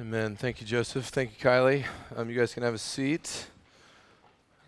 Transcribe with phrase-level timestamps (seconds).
[0.00, 0.34] Amen.
[0.34, 1.06] Thank you, Joseph.
[1.06, 1.84] Thank you, Kylie.
[2.16, 3.46] Um, you guys can have a seat.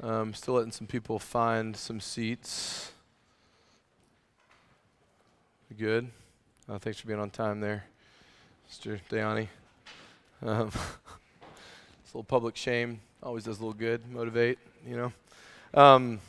[0.01, 2.93] Um, still letting some people find some seats.
[5.77, 6.09] Good.
[6.69, 7.87] Uh, thanks for being on time there,
[8.71, 9.01] Mr.
[9.11, 9.49] Dayani.
[10.45, 13.01] Um, it's a little public shame.
[13.21, 14.09] Always does a little good.
[14.09, 15.13] Motivate, you know.
[15.75, 16.21] Um,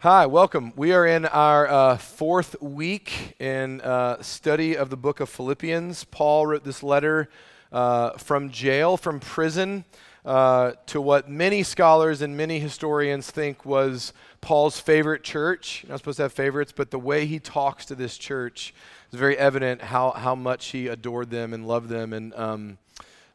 [0.00, 0.74] hi, welcome.
[0.76, 6.04] We are in our uh, fourth week in uh, study of the book of Philippians.
[6.04, 7.30] Paul wrote this letter
[7.72, 9.84] uh, from jail, from prison,
[10.24, 15.82] uh, to what many scholars and many historians think was Paul's favorite church.
[15.82, 18.74] You're not supposed to have favorites, but the way he talks to this church
[19.12, 22.78] is very evident how, how much he adored them and loved them and um,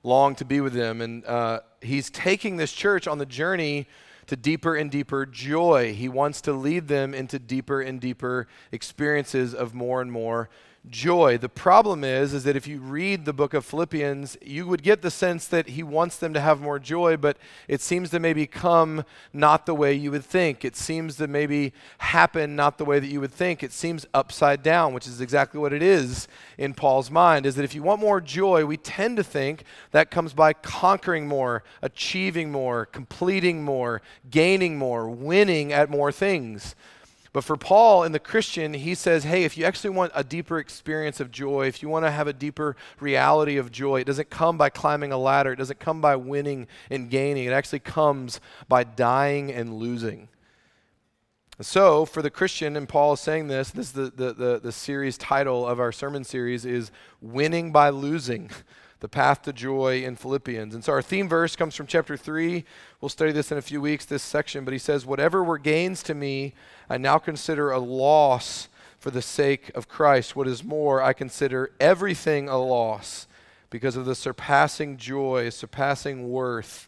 [0.03, 1.01] longed to be with them.
[1.01, 3.87] And uh, he's taking this church on the journey
[4.27, 5.93] to deeper and deeper joy.
[5.93, 10.49] He wants to lead them into deeper and deeper experiences of more and more
[10.89, 11.37] joy.
[11.37, 15.01] The problem is is that if you read the book of Philippians, you would get
[15.01, 18.47] the sense that he wants them to have more joy, but it seems to maybe
[18.47, 20.63] come not the way you would think.
[20.63, 23.63] It seems to maybe happen not the way that you would think.
[23.63, 27.45] It seems upside down, which is exactly what it is in Paul's mind.
[27.45, 31.27] Is that if you want more joy, we tend to think that comes by conquering
[31.27, 36.75] more, achieving more, completing more, gaining more, winning at more things.
[37.35, 40.57] But for Paul and the Christian, he says, hey, if you actually want a deeper
[40.57, 44.29] experience of joy, if you want to have a deeper reality of joy, it doesn't
[44.29, 48.39] come by climbing a ladder, it doesn't come by winning and gaining, it actually comes
[48.69, 50.29] by dying and losing.
[51.59, 54.71] So, for the Christian, and Paul is saying this, this is the, the, the, the
[54.71, 58.49] series title of our sermon series is Winning by Losing
[58.99, 60.73] the path to joy in Philippians.
[60.73, 62.63] And so our theme verse comes from chapter 3.
[63.01, 66.01] We'll study this in a few weeks, this section, but he says, Whatever were gains
[66.03, 66.53] to me,
[66.89, 70.35] I now consider a loss for the sake of Christ.
[70.35, 73.27] What is more, I consider everything a loss
[73.69, 76.87] because of the surpassing joy, surpassing worth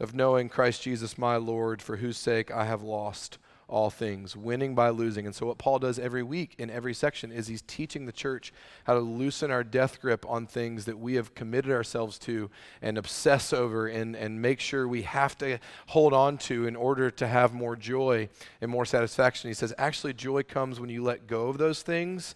[0.00, 4.74] of knowing Christ Jesus my Lord, for whose sake I have lost all things, winning
[4.74, 5.26] by losing.
[5.26, 8.52] And so, what Paul does every week in every section is he's teaching the church
[8.84, 12.96] how to loosen our death grip on things that we have committed ourselves to and
[12.96, 15.58] obsess over and, and make sure we have to
[15.88, 18.28] hold on to in order to have more joy
[18.60, 19.50] and more satisfaction.
[19.50, 22.34] He says, actually, joy comes when you let go of those things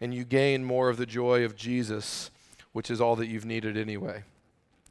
[0.00, 2.30] and you gain more of the joy of Jesus,
[2.72, 4.24] which is all that you've needed anyway.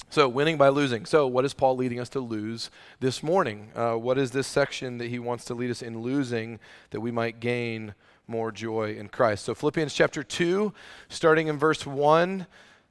[0.09, 1.05] So, winning by losing.
[1.05, 2.69] So, what is Paul leading us to lose
[2.99, 3.71] this morning?
[3.75, 7.11] Uh, what is this section that he wants to lead us in losing that we
[7.11, 7.93] might gain
[8.27, 9.45] more joy in Christ?
[9.45, 10.73] So, Philippians chapter 2,
[11.07, 12.45] starting in verse 1.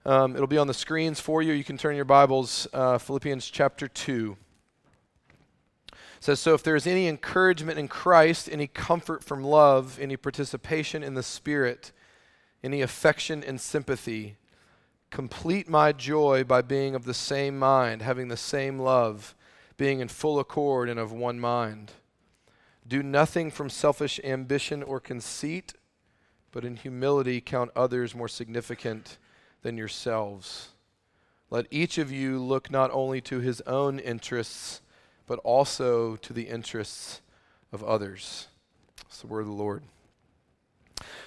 [0.07, 1.53] Um, it'll be on the screens for you.
[1.53, 2.67] You can turn your Bibles.
[2.73, 4.37] Uh, Philippians chapter 2
[6.21, 10.19] it says, So if there is any encouragement in Christ, any comfort from love, any
[10.19, 11.93] participation in the Spirit,
[12.63, 14.37] any affection and sympathy,
[15.11, 19.35] Complete my joy by being of the same mind, having the same love,
[19.77, 21.93] being in full accord and of one mind.
[22.87, 25.75] Do nothing from selfish ambition or conceit,
[26.53, 29.19] but in humility count others more significant
[29.63, 30.71] than yourselves.
[31.51, 34.81] Let each of you look not only to his own interests,
[35.27, 37.21] but also to the interests
[37.73, 38.49] of others.
[39.03, 39.83] That's the word of the Lord.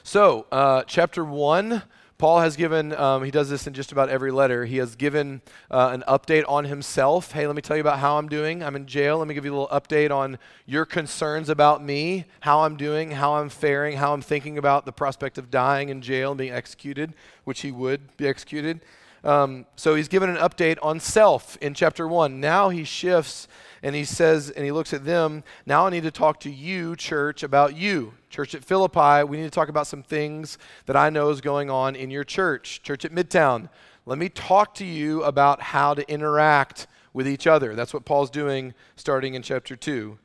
[0.04, 1.84] So, uh, chapter 1
[2.24, 4.64] Paul has given, um, he does this in just about every letter.
[4.64, 7.34] He has given uh, an update on himself.
[7.34, 8.64] Hey, let me tell you about how I'm doing.
[8.64, 9.18] I'm in jail.
[9.18, 13.12] Let me give you a little update on your concerns about me, how I'm doing,
[13.12, 16.54] how I'm faring, how I'm thinking about the prospect of dying in jail and being
[16.54, 17.14] executed,
[17.44, 18.80] which he would be executed.
[19.24, 22.40] Um, so he's given an update on self in chapter 1.
[22.40, 23.48] Now he shifts
[23.82, 26.96] and he says, and he looks at them, now I need to talk to you,
[26.96, 28.14] church, about you.
[28.30, 31.70] Church at Philippi, we need to talk about some things that I know is going
[31.70, 32.82] on in your church.
[32.82, 33.70] Church at Midtown,
[34.06, 37.76] let me talk to you about how to interact with each other.
[37.76, 40.18] That's what Paul's doing starting in chapter 2.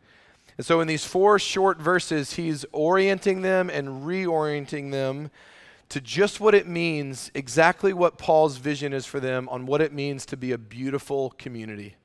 [0.56, 5.30] And so, in these four short verses, he's orienting them and reorienting them
[5.91, 9.93] to just what it means, exactly what Paul's vision is for them on what it
[9.93, 11.97] means to be a beautiful community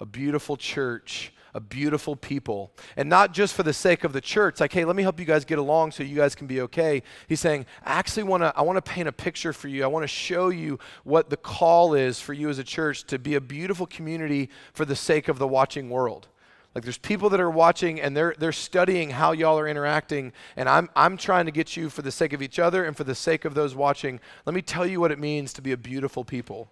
[0.00, 2.72] a beautiful church, a beautiful people.
[2.96, 5.26] And not just for the sake of the church, like, hey, let me help you
[5.26, 7.02] guys get along so you guys can be okay.
[7.26, 9.82] He's saying, I actually want to I want to paint a picture for you.
[9.84, 13.18] I want to show you what the call is for you as a church to
[13.18, 16.28] be a beautiful community for the sake of the watching world.
[16.74, 20.68] Like there's people that are watching and they're they're studying how y'all are interacting and
[20.68, 23.14] I'm I'm trying to get you for the sake of each other and for the
[23.14, 24.20] sake of those watching.
[24.46, 26.70] Let me tell you what it means to be a beautiful people.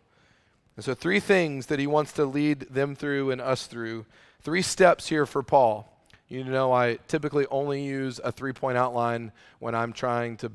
[0.76, 4.04] And so, three things that he wants to lead them through and us through.
[4.42, 5.90] Three steps here for Paul.
[6.28, 10.52] You know, I typically only use a three point outline when I'm trying to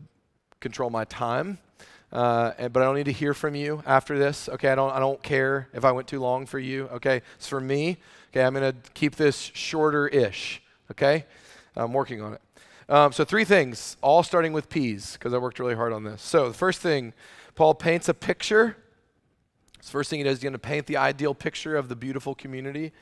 [0.59, 1.57] control my time.
[2.11, 4.49] Uh, and, but I don't need to hear from you after this.
[4.49, 6.88] Okay, I don't, I don't care if I went too long for you.
[6.89, 7.97] Okay, it's for me.
[8.31, 10.62] Okay, I'm going to keep this shorter ish.
[10.89, 11.25] Okay,
[11.75, 12.42] I'm working on it.
[12.88, 16.22] Um, so, three things, all starting with P's, because I worked really hard on this.
[16.22, 17.13] So, the first thing,
[17.56, 18.78] Paul paints a picture.
[19.80, 22.33] The first thing he does, he's going to paint the ideal picture of the beautiful
[22.33, 22.94] community.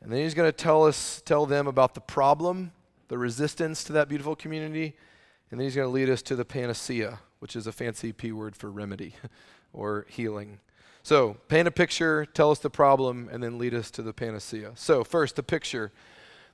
[0.00, 2.72] And then he's going to tell us, tell them about the problem,
[3.08, 4.94] the resistance to that beautiful community.
[5.50, 8.32] And then he's going to lead us to the panacea, which is a fancy P
[8.32, 9.14] word for remedy
[9.72, 10.60] or healing.
[11.08, 14.72] So, paint a picture, tell us the problem, and then lead us to the panacea.
[14.74, 15.90] So, first, the picture.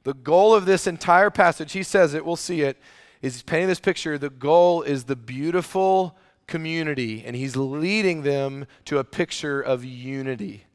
[0.04, 2.78] The goal of this entire passage, he says it, we'll see it,
[3.20, 4.16] is he's painting this picture.
[4.16, 6.16] The goal is the beautiful
[6.46, 10.66] community, and he's leading them to a picture of unity,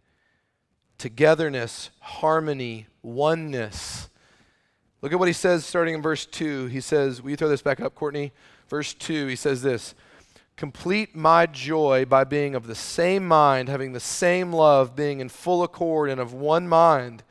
[0.98, 4.10] togetherness, harmony, oneness.
[5.02, 6.66] Look at what he says starting in verse 2.
[6.66, 8.34] He says, Will you throw this back up, Courtney?
[8.68, 9.96] Verse 2, he says this
[10.60, 15.30] Complete my joy by being of the same mind, having the same love, being in
[15.30, 17.24] full accord and of one mind.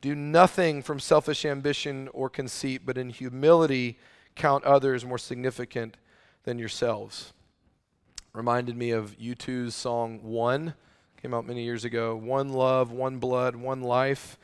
[0.00, 3.98] Do nothing from selfish ambition or conceit, but in humility
[4.34, 5.98] count others more significant
[6.44, 7.34] than yourselves.
[8.32, 10.72] Reminded me of U2's song One,
[11.20, 12.16] came out many years ago.
[12.16, 14.38] One love, one blood, one life.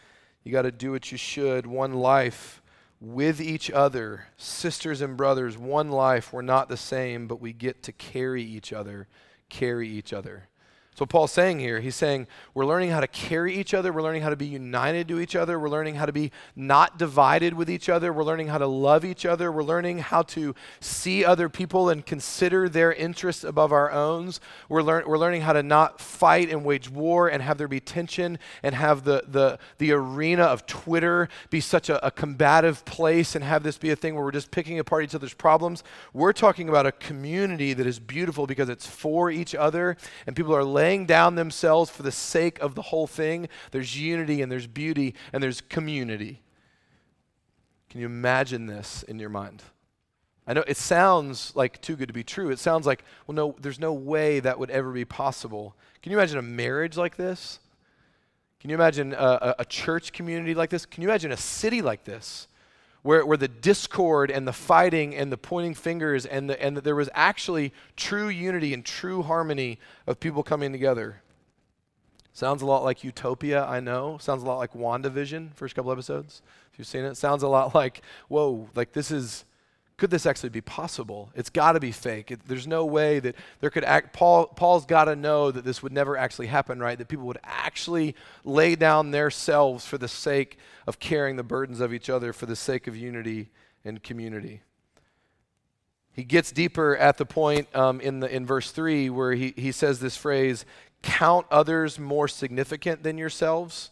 [0.45, 2.61] You got to do what you should, one life
[3.01, 6.33] with each other, sisters and brothers, one life.
[6.33, 9.09] We're not the same, but we get to carry each other,
[9.49, 10.49] carry each other.
[10.97, 13.93] So, Paul's saying here, he's saying we're learning how to carry each other.
[13.93, 15.61] We're learning how to be united to each other.
[15.61, 18.15] We're learning how to be not divided with each other.
[18.15, 19.53] We're learning how to love each other.
[19.53, 24.33] We're learning how to see other people and consider their interests above our own.
[24.71, 27.79] We're, lear- we're learning how to not fight and wage war and have there be
[27.79, 33.35] tension and have the, the, the arena of Twitter be such a, a combative place
[33.35, 35.85] and have this be a thing where we're just picking apart each other's problems.
[36.15, 40.57] We're talking about a community that is beautiful because it's for each other and people
[40.57, 44.53] are laying laying down themselves for the sake of the whole thing, there's unity and
[44.53, 46.43] there's beauty and there's community.
[47.91, 49.65] Can you imagine this in your mind?
[50.47, 52.51] I know it sounds like too good to be true.
[52.51, 55.75] It sounds like, well, no, there's no way that would ever be possible.
[56.03, 57.59] Can you imagine a marriage like this?
[58.61, 60.87] Can you imagine a, a, church community like this?
[60.87, 62.47] Can you imagine a city like this?
[63.07, 66.81] Where, where the discord and the fighting and the pointing fingers and, the, and the,
[66.81, 71.23] there was actually true unity and true harmony of people coming together.
[72.33, 74.19] Sounds a lot like Utopia, I know.
[74.19, 76.43] Sounds a lot like WandaVision, first couple episodes.
[76.73, 79.45] If you've seen it, sounds a lot like, whoa, like this is
[79.97, 81.31] could this actually be possible?
[81.35, 82.31] It's got to be fake.
[82.31, 84.13] It, there's no way that there could act.
[84.13, 86.99] Paul, Paul's got to know that this would never actually happen, right?
[86.99, 88.15] That people would actually
[88.45, 92.45] lay down their selves for the sake of carrying the burdens of each other, for
[92.45, 93.49] the sake of unity
[93.85, 94.61] and community.
[96.13, 99.73] He gets deeper at the point um, in, the, in verse 3 where he, he
[99.73, 100.65] says this phrase
[101.03, 103.91] count others more significant than yourselves.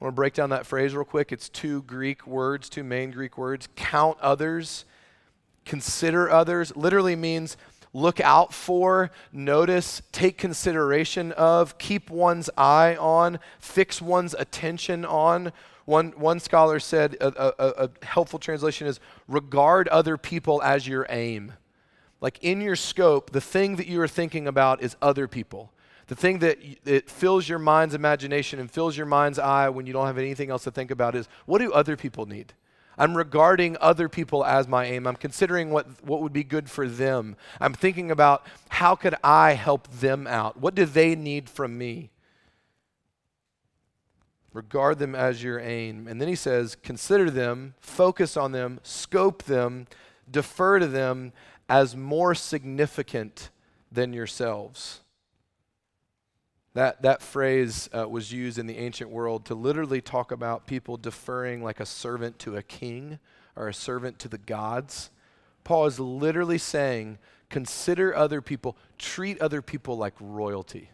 [0.00, 1.32] I want to break down that phrase real quick.
[1.32, 3.68] It's two Greek words, two main Greek words.
[3.76, 4.84] Count others
[5.68, 7.56] consider others literally means
[7.92, 15.52] look out for, notice, take consideration of, keep one's eye on, fix one's attention on.
[15.84, 21.06] One, one scholar said a, a, a helpful translation is regard other people as your
[21.08, 21.54] aim.
[22.20, 25.70] Like in your scope, the thing that you are thinking about is other people.
[26.08, 29.92] The thing that it fills your mind's imagination and fills your mind's eye when you
[29.92, 32.54] don't have anything else to think about is what do other people need?
[32.98, 35.06] I'm regarding other people as my aim.
[35.06, 37.36] I'm considering what, what would be good for them.
[37.60, 40.58] I'm thinking about how could I help them out?
[40.58, 42.10] What do they need from me?
[44.52, 46.08] Regard them as your aim.
[46.08, 49.86] And then he says, consider them, focus on them, scope them,
[50.28, 51.32] defer to them
[51.68, 53.50] as more significant
[53.92, 55.00] than yourselves.
[56.78, 60.96] That, that phrase uh, was used in the ancient world to literally talk about people
[60.96, 63.18] deferring like a servant to a king
[63.56, 65.10] or a servant to the gods.
[65.64, 67.18] Paul is literally saying,
[67.50, 70.90] consider other people, treat other people like royalty.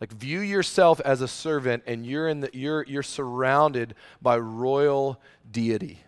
[0.00, 5.20] Like view yourself as a servant and you're in the, you're you're surrounded by royal
[5.50, 6.04] deity.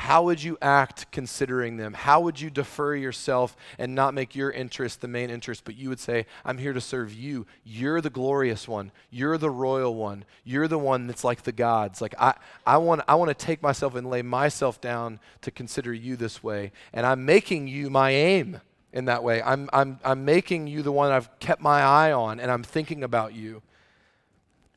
[0.00, 1.92] How would you act considering them?
[1.92, 5.90] How would you defer yourself and not make your interest the main interest, but you
[5.90, 7.46] would say, I'm here to serve you.
[7.64, 8.92] You're the glorious one.
[9.10, 10.24] You're the royal one.
[10.42, 12.00] You're the one that's like the gods.
[12.00, 12.32] Like I,
[12.66, 16.42] I want I want to take myself and lay myself down to consider you this
[16.42, 16.72] way.
[16.94, 18.62] And I'm making you my aim
[18.94, 19.42] in that way.
[19.42, 23.04] I'm I'm I'm making you the one I've kept my eye on and I'm thinking
[23.04, 23.60] about you.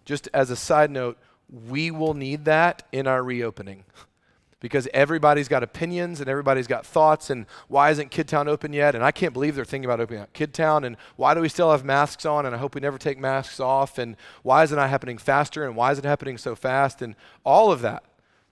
[0.03, 1.17] Just as a side note,
[1.69, 3.85] we will need that in our reopening.
[4.63, 8.95] because everybody's got opinions and everybody's got thoughts and why isn't Kidtown open yet?
[8.95, 11.69] And I can't believe they're thinking about opening up Kidtown and why do we still
[11.69, 14.77] have masks on and I hope we never take masks off and why is it
[14.77, 18.05] not happening faster and why is it happening so fast and all of that.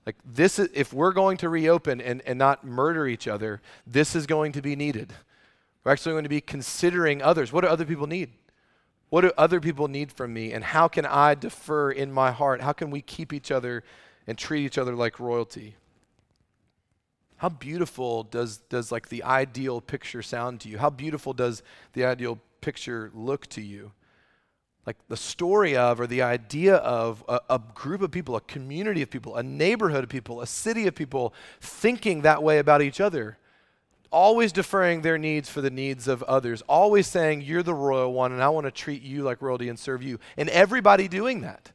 [0.05, 4.13] Like this is if we're going to reopen and, and not murder each other, this
[4.13, 5.13] is going to be needed.
[5.85, 7.53] We're actually going to be considering others.
[7.53, 8.31] What do other people need?
[9.11, 10.51] What do other people need from me?
[10.51, 12.59] And how can I defer in my heart?
[12.59, 13.85] How can we keep each other
[14.27, 15.77] and treat each other like royalty?
[17.41, 20.77] How beautiful does, does like the ideal picture sound to you?
[20.77, 23.93] How beautiful does the ideal picture look to you?
[24.85, 29.01] Like the story of or the idea of a, a, group of people, a community
[29.01, 33.01] of people, a neighborhood of people, a city of people thinking that way about each
[33.01, 33.39] other.
[34.11, 36.61] Always deferring their needs for the needs of others.
[36.69, 39.79] Always saying, You're the royal one, and I want to treat you like royalty and
[39.79, 40.19] serve you.
[40.37, 41.71] And everybody doing that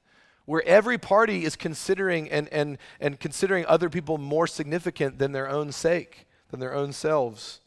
[0.46, 5.48] where every party is considering and, and, and considering other people more significant than their
[5.48, 7.60] own sake, than their own selves.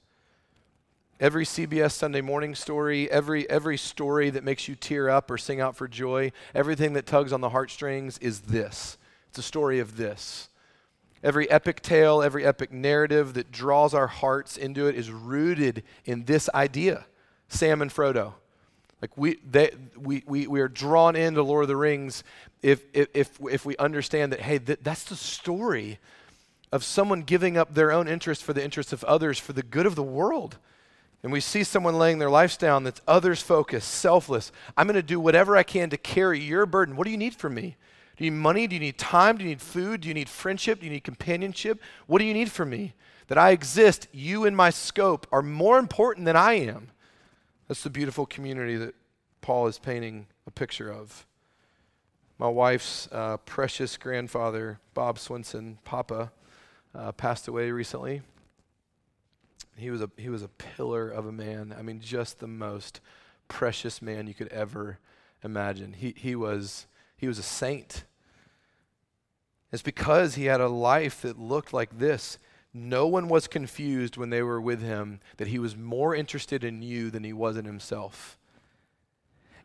[1.19, 5.59] Every CBS Sunday morning story, every, every story that makes you tear up or sing
[5.59, 8.97] out for joy, everything that tugs on the heartstrings is this.
[9.27, 10.47] It's a story of this.
[11.21, 16.23] Every epic tale, every epic narrative that draws our hearts into it is rooted in
[16.23, 17.05] this idea
[17.49, 18.35] Sam and Frodo.
[19.01, 22.23] Like we, they, we, we, we are drawn into Lord of the Rings
[22.61, 25.99] if, if, if we understand that, hey, th- that's the story
[26.71, 29.85] of someone giving up their own interest for the interests of others for the good
[29.85, 30.57] of the world.
[31.23, 34.51] And we see someone laying their lives down that's others focused, selfless.
[34.77, 36.95] I'm going to do whatever I can to carry your burden.
[36.95, 37.75] What do you need from me?
[38.15, 38.67] Do you need money?
[38.67, 39.37] Do you need time?
[39.37, 40.01] Do you need food?
[40.01, 40.79] Do you need friendship?
[40.79, 41.81] Do you need companionship?
[42.07, 42.93] What do you need from me?
[43.27, 46.91] That I exist, you and my scope are more important than I am.
[47.69, 48.95] That's the beautiful community that
[49.41, 51.27] Paul is painting a picture of.
[52.39, 56.31] My wife's uh, precious grandfather, Bob Swinson, Papa,
[56.95, 58.23] uh, passed away recently.
[59.77, 61.75] He was, a, he was a pillar of a man.
[61.77, 63.01] I mean, just the most
[63.47, 64.97] precious man you could ever
[65.43, 65.93] imagine.
[65.93, 68.03] He, he, was, he was a saint.
[69.71, 72.39] It's because he had a life that looked like this.
[72.73, 76.81] No one was confused when they were with him that he was more interested in
[76.81, 78.37] you than he was in himself.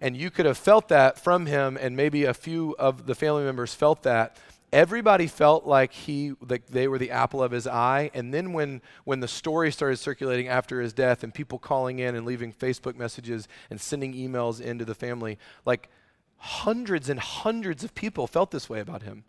[0.00, 3.44] And you could have felt that from him, and maybe a few of the family
[3.44, 4.38] members felt that.
[4.73, 8.11] Everybody felt like he like they were the apple of his eye.
[8.12, 12.16] And then when when the story started circulating after his death and people calling in
[12.16, 15.90] and leaving Facebook messages and sending emails into the family, like
[16.38, 19.25] hundreds and hundreds of people felt this way about him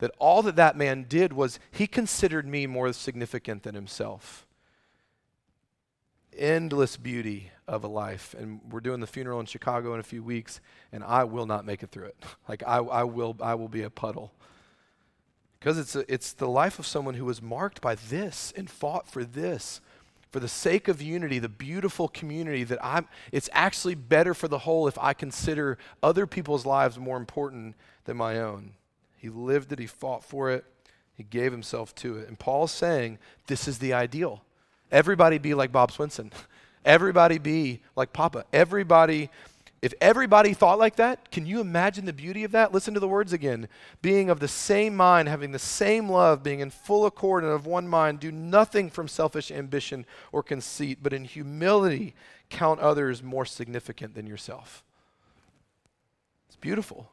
[0.00, 4.46] that all that that man did was he considered me more significant than himself.
[6.36, 8.34] Endless beauty of a life.
[8.38, 10.60] And we're doing the funeral in Chicago in a few weeks,
[10.92, 12.16] and I will not make it through it.
[12.48, 14.32] Like I, I will, I will be a puddle.
[15.58, 19.06] Because it's, a, it's the life of someone who was marked by this and fought
[19.06, 19.80] for this
[20.30, 24.58] for the sake of unity, the beautiful community that I'm, it's actually better for the
[24.58, 28.74] whole if I consider other people's lives more important than my own.
[29.20, 30.64] He lived it, he fought for it,
[31.14, 32.26] he gave himself to it.
[32.26, 34.42] And Paul's saying this is the ideal.
[34.90, 36.32] Everybody be like Bob Swinson.
[36.86, 38.46] Everybody be like Papa.
[38.54, 39.28] Everybody,
[39.82, 42.72] if everybody thought like that, can you imagine the beauty of that?
[42.72, 43.68] Listen to the words again.
[44.00, 47.66] Being of the same mind, having the same love, being in full accord and of
[47.66, 52.14] one mind, do nothing from selfish ambition or conceit, but in humility
[52.48, 54.82] count others more significant than yourself.
[56.48, 57.10] It's beautiful.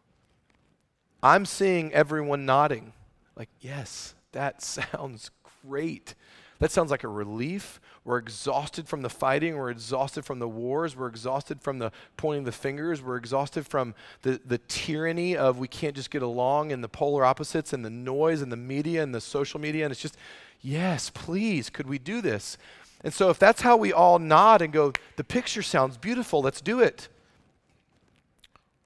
[1.21, 2.93] I'm seeing everyone nodding,
[3.35, 5.31] like, yes, that sounds
[5.65, 6.15] great.
[6.59, 7.79] That sounds like a relief.
[8.03, 9.57] We're exhausted from the fighting.
[9.57, 10.95] We're exhausted from the wars.
[10.95, 13.01] We're exhausted from the pointing the fingers.
[13.01, 13.93] We're exhausted from
[14.23, 17.89] the, the tyranny of we can't just get along and the polar opposites and the
[17.89, 19.83] noise and the media and the social media.
[19.85, 20.17] And it's just,
[20.61, 22.57] yes, please, could we do this?
[23.03, 26.61] And so if that's how we all nod and go, the picture sounds beautiful, let's
[26.61, 27.09] do it.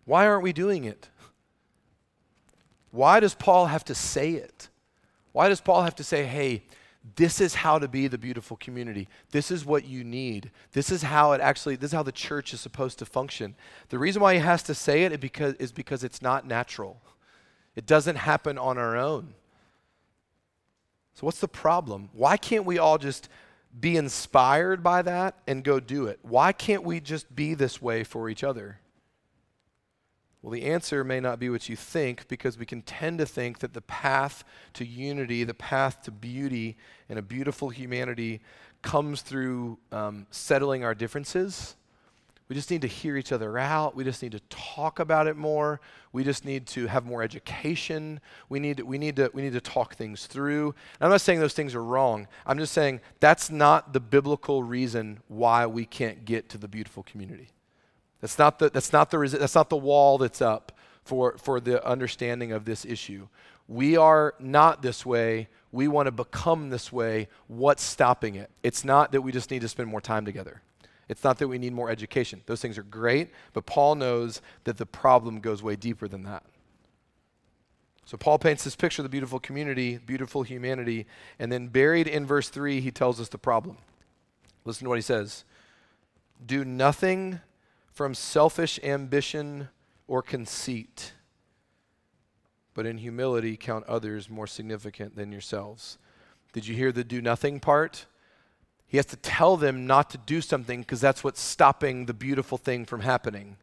[0.04, 1.08] Why aren't we doing it?
[2.92, 4.70] Why does Paul have to say it?
[5.32, 6.64] Why does Paul have to say, hey,
[7.16, 9.08] this is how to be the beautiful community.
[9.32, 10.52] This is what you need.
[10.74, 13.56] This is how it actually, this is how the church is supposed to function.
[13.90, 17.02] The reason why he has to say it is because, it's not natural.
[17.76, 19.34] It doesn't happen on our own.
[21.16, 22.10] So, what's the problem?
[22.14, 23.30] Why can't we all just
[23.80, 26.20] be inspired by that and go do it?
[26.22, 28.81] Why can't we just be this way for each other?
[30.42, 33.60] Well, the answer may not be what you think because we can tend to think
[33.60, 34.44] that the path
[34.74, 36.78] to unity, the path to beauty
[37.10, 38.42] and a beautiful humanity
[38.82, 41.76] comes through um, settling our differences.
[42.50, 43.96] We just need to hear each other out.
[43.96, 45.80] We just need to talk about it more.
[46.12, 48.20] We just need to have more education.
[48.50, 50.76] We need, we need, to, we need to talk things through.
[51.00, 52.28] And I'm not saying those things are wrong.
[52.46, 57.04] I'm just saying that's not the biblical reason why we can't get to the beautiful
[57.04, 57.52] community.
[58.22, 60.72] That's not the, that's not the, that's not the wall that's up
[61.04, 63.28] for, for the understanding of this issue.
[63.68, 65.48] We are not this way.
[65.72, 67.28] We want to become this way.
[67.48, 68.52] What's stopping it?
[68.64, 70.62] It's not that we just need to spend more time together.
[71.10, 72.42] It's not that we need more education.
[72.46, 76.44] Those things are great, but Paul knows that the problem goes way deeper than that.
[78.06, 81.06] So Paul paints this picture of the beautiful community, beautiful humanity,
[81.40, 83.78] and then buried in verse 3, he tells us the problem.
[84.66, 85.44] Listen to what he says
[86.46, 87.40] Do nothing
[87.92, 89.70] from selfish ambition
[90.08, 91.14] or conceit,
[92.74, 95.98] but in humility count others more significant than yourselves.
[96.54, 98.06] Did you hear the do nothing part?
[98.88, 102.58] He has to tell them not to do something because that's what's stopping the beautiful
[102.58, 103.58] thing from happening.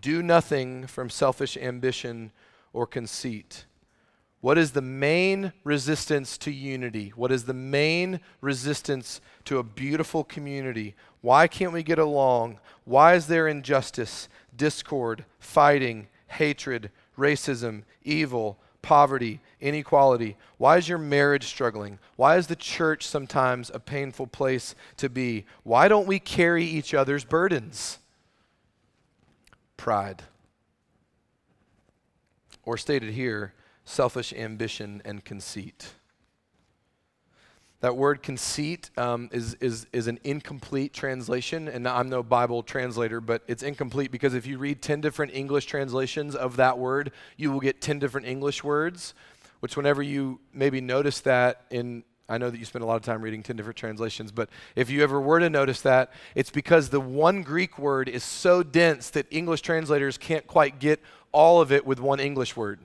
[0.00, 2.30] Do nothing from selfish ambition
[2.72, 3.64] or conceit.
[4.40, 7.12] What is the main resistance to unity?
[7.14, 10.94] What is the main resistance to a beautiful community?
[11.20, 12.58] Why can't we get along?
[12.84, 20.38] Why is there injustice, discord, fighting, hatred, racism, evil, poverty, inequality?
[20.56, 21.98] Why is your marriage struggling?
[22.16, 25.44] Why is the church sometimes a painful place to be?
[25.64, 27.98] Why don't we carry each other's burdens?
[29.76, 30.22] Pride.
[32.64, 33.52] Or stated here,
[33.90, 35.92] selfish ambition and conceit.
[37.80, 43.22] That word conceit um, is, is, is an incomplete translation, and I'm no Bible translator,
[43.22, 47.50] but it's incomplete because if you read 10 different English translations of that word, you
[47.50, 49.14] will get 10 different English words,
[49.60, 53.02] which, whenever you maybe notice that in I know that you spend a lot of
[53.02, 56.90] time reading 10 different translations, but if you ever were to notice that, it's because
[56.90, 61.00] the one Greek word is so dense that English translators can't quite get
[61.32, 62.78] all of it with one English word.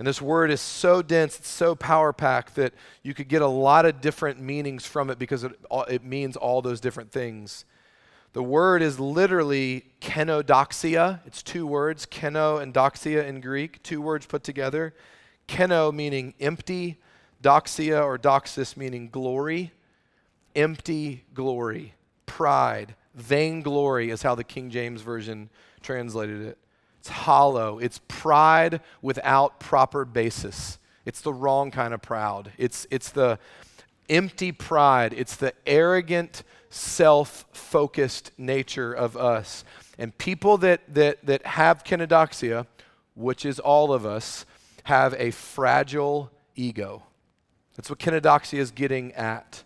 [0.00, 3.46] And this word is so dense, it's so power packed that you could get a
[3.46, 5.52] lot of different meanings from it because it,
[5.90, 7.66] it means all those different things.
[8.32, 11.20] The word is literally kenodoxia.
[11.26, 14.94] It's two words, keno and doxia in Greek, two words put together.
[15.46, 16.96] Keno meaning empty,
[17.42, 19.70] doxia or doxis meaning glory,
[20.56, 21.92] empty glory,
[22.24, 25.50] pride, vainglory is how the King James Version
[25.82, 26.58] translated it.
[27.00, 27.78] It's hollow.
[27.78, 30.78] It's pride without proper basis.
[31.06, 32.52] It's the wrong kind of proud.
[32.58, 33.38] It's, it's the
[34.10, 35.14] empty pride.
[35.16, 39.64] It's the arrogant, self focused nature of us.
[39.98, 42.66] And people that, that, that have kenodoxia,
[43.14, 44.44] which is all of us,
[44.84, 47.04] have a fragile ego.
[47.76, 49.64] That's what kenodoxia is getting at.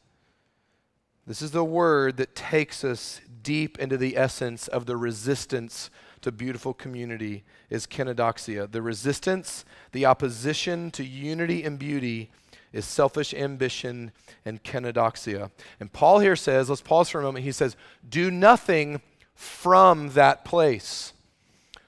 [1.26, 5.90] This is the word that takes us deep into the essence of the resistance
[6.24, 8.70] to beautiful community is kenodoxia.
[8.70, 12.30] The resistance, the opposition to unity and beauty
[12.72, 14.10] is selfish ambition
[14.44, 15.50] and kenodoxia.
[15.78, 17.44] And Paul here says, let's pause for a moment.
[17.44, 17.76] He says,
[18.08, 19.00] do nothing
[19.34, 21.12] from that place,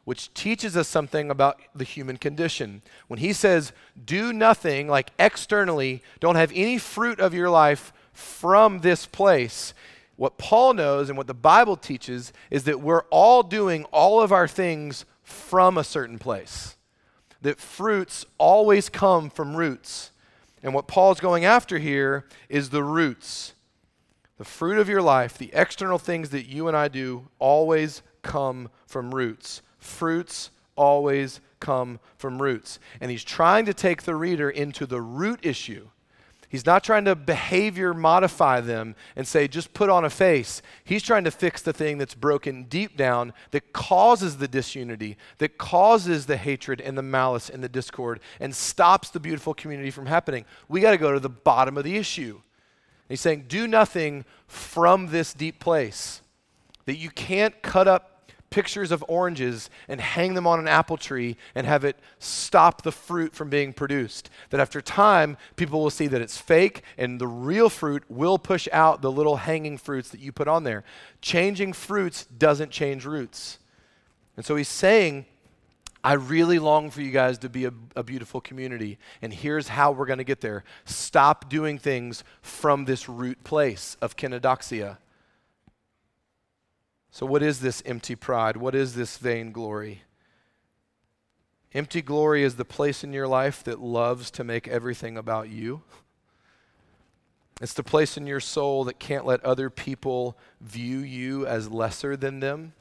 [0.04, 2.82] which teaches us something about the human condition.
[3.08, 3.72] When he says,
[4.04, 9.74] do nothing, like externally, don't have any fruit of your life from this place,
[10.16, 14.32] what Paul knows and what the Bible teaches is that we're all doing all of
[14.32, 16.76] our things from a certain place.
[17.42, 20.10] That fruits always come from roots.
[20.62, 23.54] And what Paul's going after here is the roots.
[24.38, 28.70] The fruit of your life, the external things that you and I do, always come
[28.86, 29.62] from roots.
[29.78, 32.78] Fruits always come from roots.
[33.00, 35.88] And he's trying to take the reader into the root issue
[36.56, 40.62] He's not trying to behavior modify them and say, just put on a face.
[40.84, 45.58] He's trying to fix the thing that's broken deep down that causes the disunity, that
[45.58, 50.06] causes the hatred and the malice and the discord, and stops the beautiful community from
[50.06, 50.46] happening.
[50.66, 52.40] We got to go to the bottom of the issue.
[53.06, 56.22] he's saying, do nothing from this deep place.
[56.86, 58.15] That you can't cut up
[58.50, 62.92] pictures of oranges and hang them on an apple tree and have it stop the
[62.92, 64.30] fruit from being produced.
[64.50, 68.68] That after time, people will see that it's fake and the real fruit will push
[68.72, 70.84] out the little hanging fruits that you put on there.
[71.20, 73.58] Changing fruits doesn't change roots.
[74.36, 75.26] And so he's saying,
[76.04, 78.98] I really long for you guys to be a, a beautiful community.
[79.22, 80.62] And here's how we're going to get there.
[80.84, 84.98] Stop doing things from this root place of kenodoxia
[87.16, 88.58] so, what is this empty pride?
[88.58, 90.02] What is this vain glory?
[91.72, 95.80] Empty glory is the place in your life that loves to make everything about you.
[97.58, 102.18] It's the place in your soul that can't let other people view you as lesser
[102.18, 102.74] than them.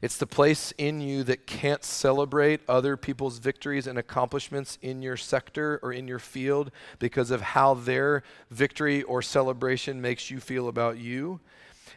[0.00, 5.16] It's the place in you that can't celebrate other people's victories and accomplishments in your
[5.16, 10.68] sector or in your field because of how their victory or celebration makes you feel
[10.68, 11.40] about you.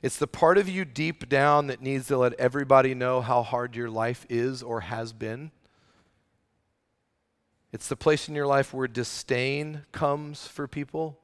[0.01, 3.75] It's the part of you deep down that needs to let everybody know how hard
[3.75, 5.51] your life is or has been.
[7.71, 11.19] It's the place in your life where disdain comes for people.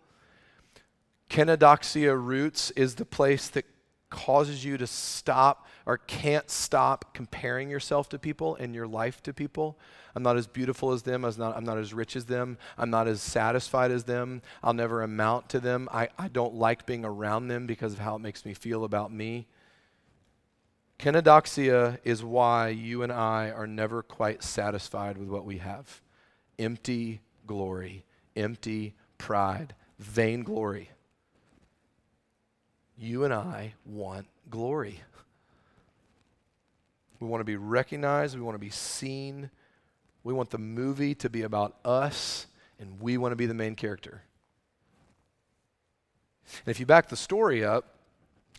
[1.29, 3.65] Kenodoxia roots is the place that
[4.09, 9.33] causes you to stop or can't stop comparing yourself to people and your life to
[9.33, 9.77] people.
[10.15, 11.23] I'm not as beautiful as them.
[11.23, 12.57] I'm not, I'm not as rich as them.
[12.77, 14.41] I'm not as satisfied as them.
[14.63, 15.87] I'll never amount to them.
[15.91, 19.11] I, I don't like being around them because of how it makes me feel about
[19.11, 19.47] me.
[20.99, 26.01] Kenodoxia is why you and I are never quite satisfied with what we have
[26.59, 30.91] empty glory, empty pride, vainglory
[33.01, 35.01] you and I want glory.
[37.21, 39.51] We want to be recognized, we want to be seen.
[40.23, 42.47] We want the movie to be about us,
[42.79, 44.23] and we want to be the main character.
[46.65, 47.95] And if you back the story up,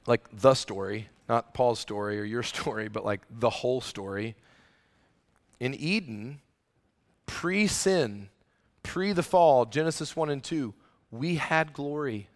[0.07, 4.35] like the story, not Paul's story or your story, but like the whole story,
[5.61, 6.41] in Eden,
[7.27, 8.29] pre sin,
[8.83, 10.75] pre the fall, Genesis 1 and 2,
[11.11, 12.29] we had glory.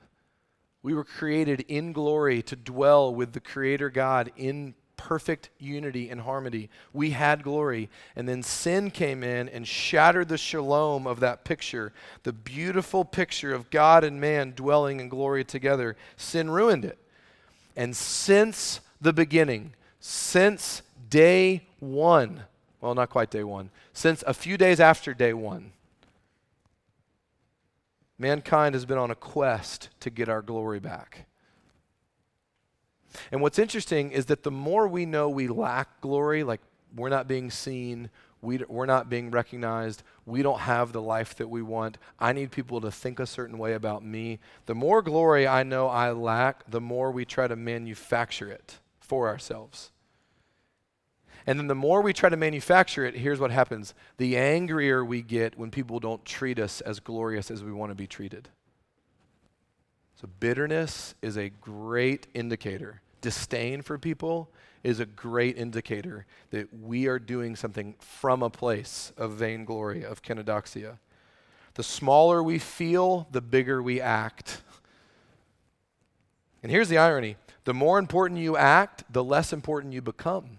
[0.83, 4.75] We were created in glory to dwell with the Creator God in
[5.07, 6.69] perfect unity and harmony.
[6.93, 7.89] We had glory.
[8.17, 11.93] And then sin came in and shattered the shalom of that picture,
[12.25, 15.97] the beautiful picture of God and man dwelling in glory together.
[16.17, 16.99] Sin ruined it.
[17.77, 22.43] And since the beginning, since day one,
[22.81, 25.71] well, not quite day one, since a few days after day one,
[28.19, 31.27] Mankind has been on a quest to get our glory back.
[33.33, 36.61] And what's interesting is that the more we know we lack glory, like
[36.95, 38.11] we're not being seen,
[38.43, 42.51] we, we're not being recognized, we don't have the life that we want, I need
[42.51, 44.39] people to think a certain way about me.
[44.67, 49.29] The more glory I know I lack, the more we try to manufacture it for
[49.29, 49.91] ourselves.
[51.47, 55.23] And then the more we try to manufacture it, here's what happens the angrier we
[55.23, 58.49] get when people don't treat us as glorious as we want to be treated.
[60.21, 63.03] So, bitterness is a great indicator.
[63.27, 64.53] Disdain for people
[64.85, 70.23] is a great indicator that we are doing something from a place of vainglory, of
[70.23, 70.99] kenodoxia.
[71.75, 74.63] The smaller we feel, the bigger we act.
[76.63, 77.35] And here's the irony
[77.65, 80.59] the more important you act, the less important you become.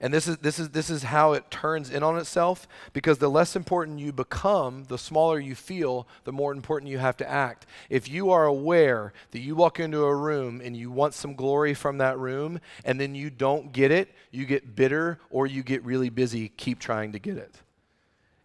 [0.00, 3.30] And this is, this, is, this is how it turns in on itself because the
[3.30, 7.66] less important you become, the smaller you feel, the more important you have to act.
[7.88, 11.72] If you are aware that you walk into a room and you want some glory
[11.72, 15.82] from that room and then you don't get it, you get bitter or you get
[15.84, 17.54] really busy, keep trying to get it.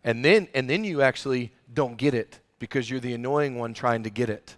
[0.03, 4.03] And then, and then you actually don't get it because you're the annoying one trying
[4.03, 4.55] to get it.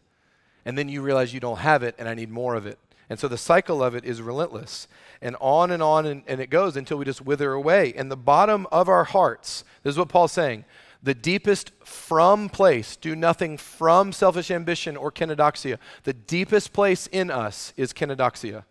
[0.66, 2.78] And then you realize you don't have it and I need more of it.
[3.10, 4.88] And so the cycle of it is relentless.
[5.22, 7.94] And on and on and, and, it goes until we just wither away.
[7.96, 10.66] And the bottom of our hearts, this is what Paul's saying
[11.04, 15.78] the deepest from place, do nothing from selfish ambition or kenodoxia.
[16.04, 18.64] The deepest place in us is kenodoxia.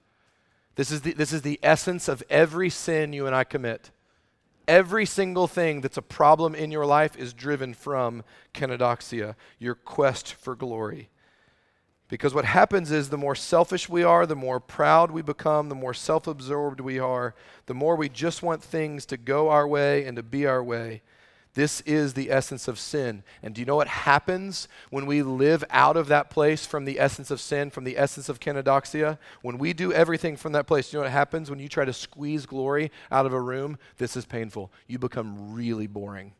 [0.74, 3.90] This is the, this is the essence of every sin you and I commit.
[4.66, 10.32] Every single thing that's a problem in your life is driven from kenodoxia, your quest
[10.32, 11.10] for glory.
[12.12, 15.74] Because what happens is the more selfish we are, the more proud we become, the
[15.74, 20.04] more self absorbed we are, the more we just want things to go our way
[20.04, 21.00] and to be our way.
[21.54, 23.22] This is the essence of sin.
[23.42, 27.00] And do you know what happens when we live out of that place from the
[27.00, 29.16] essence of sin, from the essence of kenodoxia?
[29.40, 31.86] When we do everything from that place, do you know what happens when you try
[31.86, 33.78] to squeeze glory out of a room?
[33.96, 34.70] This is painful.
[34.86, 36.34] You become really boring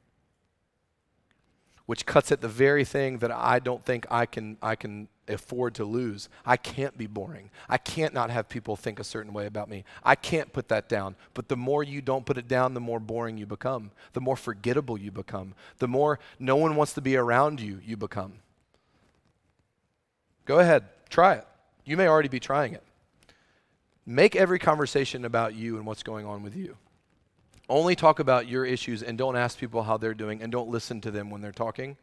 [1.87, 5.75] which cuts at the very thing that I don't think I can, I can afford
[5.77, 6.29] to lose.
[6.45, 7.51] I can't be boring.
[7.69, 9.85] I can't not have people think a certain way about me.
[10.05, 11.17] I can't put that down.
[11.35, 14.37] But the more you don't put it down, the more boring you become, the more
[14.37, 18.35] forgettable you become, the more no one wants to be around you you become.
[20.45, 21.47] Go ahead, try it.
[21.85, 22.83] You may already be trying it.
[24.05, 26.77] Make every conversation about you and what's going on with you.
[27.69, 31.01] Only talk about your issues and don't ask people how they're doing and don't listen
[31.03, 31.97] to them when they're talking.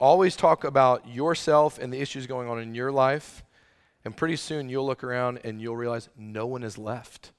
[0.00, 3.44] Always talk about yourself and the issues going on in your life.
[4.02, 7.32] And pretty soon you'll look around and you'll realize no one is left.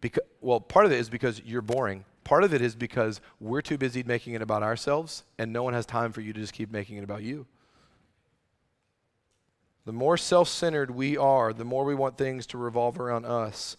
[0.00, 2.04] Because, well, part of it is because you're boring.
[2.22, 5.74] Part of it is because we're too busy making it about ourselves and no one
[5.74, 7.44] has time for you to just keep making it about you.
[9.84, 13.76] The more self centered we are, the more we want things to revolve around us,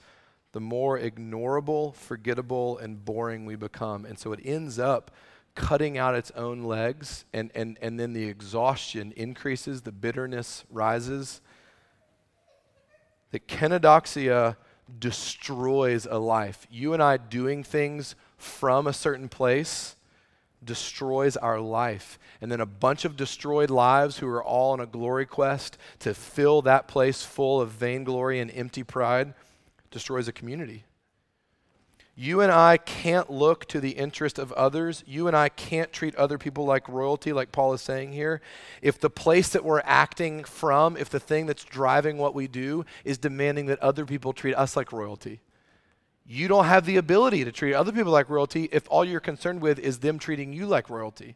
[0.52, 4.06] the more ignorable, forgettable, and boring we become.
[4.06, 5.12] And so it ends up
[5.56, 11.42] cutting out its own legs, and, and, and then the exhaustion increases, the bitterness rises.
[13.32, 14.58] That kenodoxia
[15.00, 16.68] destroys a life.
[16.70, 19.96] You and I doing things from a certain place
[20.64, 22.20] destroys our life.
[22.42, 26.14] And then a bunch of destroyed lives who are all on a glory quest to
[26.14, 29.34] fill that place full of vainglory and empty pride
[29.92, 30.84] destroys a community.
[32.18, 35.04] You and I can't look to the interest of others.
[35.06, 38.40] You and I can't treat other people like royalty, like Paul is saying here.
[38.82, 42.86] If the place that we're acting from, if the thing that's driving what we do
[43.04, 45.42] is demanding that other people treat us like royalty,
[46.26, 49.62] you don't have the ability to treat other people like royalty if all you're concerned
[49.62, 51.36] with is them treating you like royalty.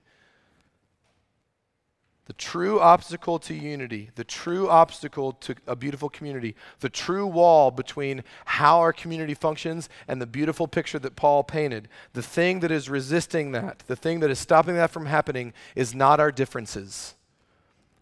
[2.29, 7.71] The true obstacle to unity, the true obstacle to a beautiful community, the true wall
[7.71, 12.69] between how our community functions and the beautiful picture that Paul painted, the thing that
[12.69, 17.15] is resisting that, the thing that is stopping that from happening is not our differences,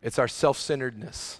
[0.03, 1.39] it's our self centeredness.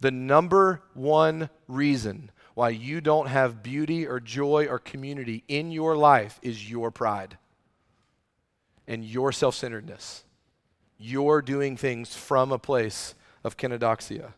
[0.00, 5.96] The number one reason why you don't have beauty or joy or community in your
[5.96, 7.38] life is your pride
[8.88, 10.24] and your self centeredness
[10.98, 14.32] you're doing things from a place of kenodoxia.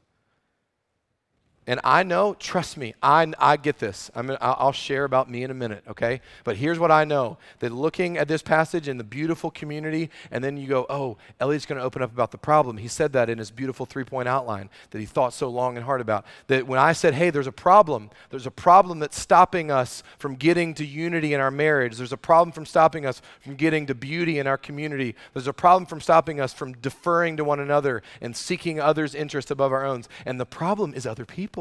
[1.69, 4.09] And I know, trust me, I, I get this.
[4.15, 6.21] I mean, I'll share about me in a minute, okay?
[6.45, 10.45] But here's what I know that looking at this passage in the beautiful community, and
[10.45, 12.77] then you go, oh, Elliot's going to open up about the problem.
[12.77, 15.85] He said that in his beautiful three point outline that he thought so long and
[15.85, 16.25] hard about.
[16.47, 20.37] That when I said, hey, there's a problem, there's a problem that's stopping us from
[20.37, 23.95] getting to unity in our marriage, there's a problem from stopping us from getting to
[23.95, 28.05] beauty in our community, there's a problem from stopping us from deferring to one another
[28.21, 29.97] and seeking others' interests above our own.
[30.25, 31.56] And the problem is other people.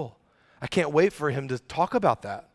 [0.65, 2.49] I can't wait for him to talk about that.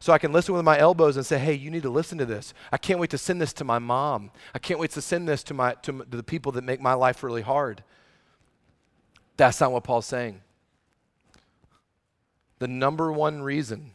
[0.00, 2.26] So I can listen with my elbows and say, hey, you need to listen to
[2.26, 2.52] this.
[2.70, 4.32] I can't wait to send this to my mom.
[4.54, 6.92] I can't wait to send this to, my, to, to the people that make my
[6.92, 7.82] life really hard.
[9.38, 10.42] That's not what Paul's saying.
[12.58, 13.92] The number one reason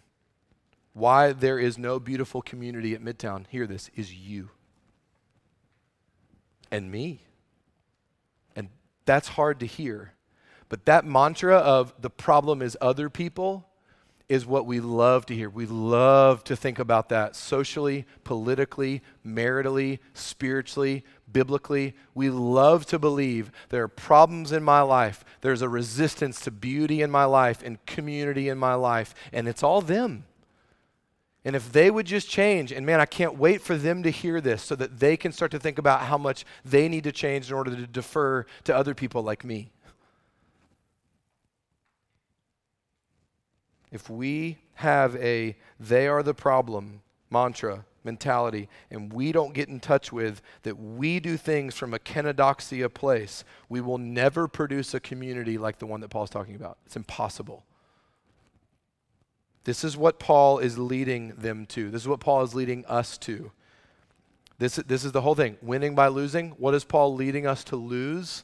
[0.94, 4.50] why there is no beautiful community at Midtown, hear this, is you
[6.72, 7.22] and me.
[8.56, 8.70] And
[9.06, 10.13] that's hard to hear
[10.74, 13.70] but that mantra of the problem is other people
[14.28, 15.48] is what we love to hear.
[15.48, 21.94] We love to think about that socially, politically, maritally, spiritually, biblically.
[22.16, 25.24] We love to believe there are problems in my life.
[25.42, 29.62] There's a resistance to beauty in my life and community in my life, and it's
[29.62, 30.26] all them.
[31.46, 34.42] And if they would just change, and man, I can't wait for them to hear
[34.42, 37.52] this so that they can start to think about how much they need to change
[37.52, 39.70] in order to defer to other people like me.
[43.94, 49.80] If we have a they are the problem mantra mentality and we don't get in
[49.80, 55.00] touch with that we do things from a kenodoxia place, we will never produce a
[55.00, 56.78] community like the one that Paul's talking about.
[56.86, 57.64] It's impossible.
[59.64, 61.90] This is what Paul is leading them to.
[61.90, 63.52] This is what Paul is leading us to.
[64.58, 65.58] This, this is the whole thing.
[65.62, 66.50] Winning by losing.
[66.52, 68.44] What is Paul leading us to lose?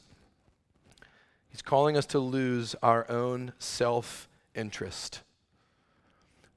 [1.50, 5.20] He's calling us to lose our own self interest.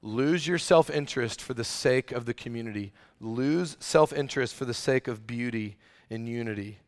[0.04, 2.92] Lose your self interest for the sake of the community.
[3.20, 5.78] Lose self interest for the sake of beauty
[6.10, 6.78] and unity.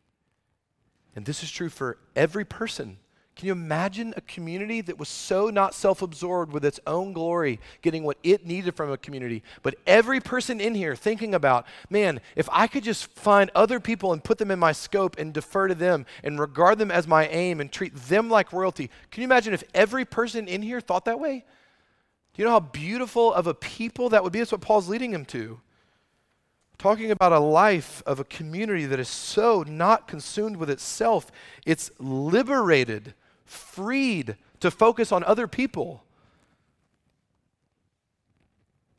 [1.15, 2.99] And this is true for every person.
[3.35, 7.59] Can you imagine a community that was so not self absorbed with its own glory,
[7.81, 9.41] getting what it needed from a community?
[9.63, 14.13] But every person in here thinking about, man, if I could just find other people
[14.13, 17.27] and put them in my scope and defer to them and regard them as my
[17.29, 18.91] aim and treat them like royalty.
[19.09, 21.45] Can you imagine if every person in here thought that way?
[22.37, 24.37] Do you know how beautiful of a people that would be?
[24.37, 25.59] That's what Paul's leading him to.
[26.77, 31.31] Talking about a life of a community that is so not consumed with itself,
[31.65, 36.03] it's liberated, freed to focus on other people.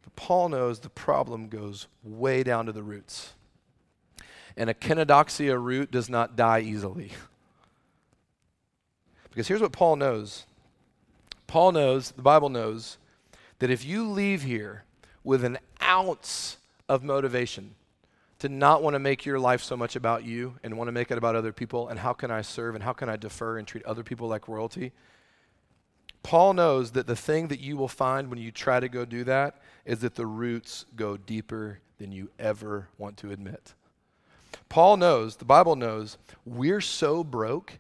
[0.02, 3.34] But Paul knows the problem goes way down to the roots.
[4.56, 7.12] And a kenodoxia root does not die easily.
[9.30, 10.44] Because here's what Paul knows
[11.46, 12.98] Paul knows, the Bible knows,
[13.58, 14.84] that if you leave here
[15.24, 17.74] with an ounce of motivation
[18.38, 21.10] to not want to make your life so much about you and want to make
[21.10, 23.66] it about other people and how can I serve and how can I defer and
[23.66, 24.92] treat other people like royalty,
[26.22, 29.24] Paul knows that the thing that you will find when you try to go do
[29.24, 33.74] that is that the roots go deeper than you ever want to admit.
[34.68, 37.78] Paul knows, the Bible knows, we're so broke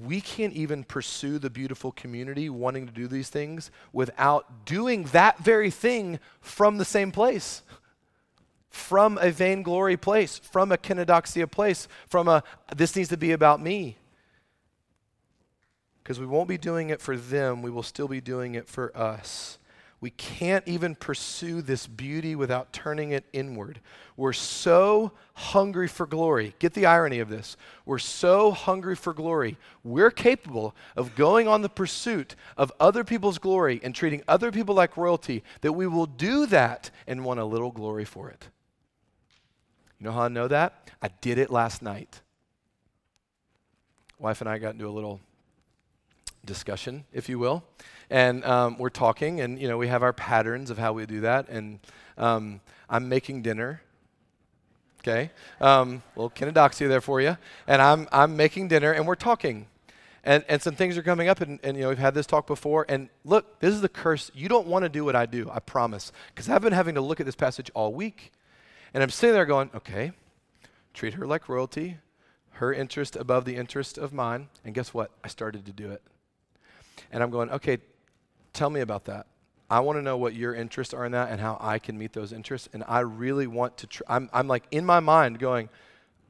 [0.00, 5.38] we can't even pursue the beautiful community wanting to do these things without doing that
[5.38, 7.62] very thing from the same place.
[8.70, 12.42] From a vainglory place, from a kenodoxia place, from a
[12.74, 13.98] this needs to be about me.
[16.02, 18.96] Because we won't be doing it for them, we will still be doing it for
[18.96, 19.58] us.
[20.02, 23.80] We can't even pursue this beauty without turning it inward.
[24.16, 26.56] We're so hungry for glory.
[26.58, 27.56] Get the irony of this.
[27.86, 29.58] We're so hungry for glory.
[29.84, 34.74] We're capable of going on the pursuit of other people's glory and treating other people
[34.74, 38.48] like royalty that we will do that and want a little glory for it.
[40.00, 40.90] You know how I know that?
[41.00, 42.22] I did it last night.
[44.18, 45.20] Wife and I got into a little
[46.44, 47.62] discussion, if you will.
[48.12, 51.22] And um, we're talking, and you know, we have our patterns of how we do
[51.22, 51.48] that.
[51.48, 51.80] And
[52.18, 53.80] um, I'm making dinner.
[55.00, 55.30] Okay,
[55.62, 57.38] um, little kenodoxia there for you.
[57.66, 59.66] And I'm I'm making dinner, and we're talking.
[60.24, 62.46] And, and some things are coming up, and, and you know we've had this talk
[62.46, 62.84] before.
[62.86, 64.30] And look, this is the curse.
[64.34, 67.00] You don't want to do what I do, I promise, because I've been having to
[67.00, 68.30] look at this passage all week,
[68.92, 70.12] and I'm sitting there going, okay,
[70.92, 71.96] treat her like royalty,
[72.50, 74.48] her interest above the interest of mine.
[74.64, 75.10] And guess what?
[75.24, 76.02] I started to do it.
[77.10, 77.78] And I'm going, okay,
[78.52, 79.26] tell me about that.
[79.70, 82.12] I want to know what your interests are in that and how I can meet
[82.12, 82.68] those interests.
[82.72, 85.70] And I really want to, tr- I'm, I'm like in my mind going,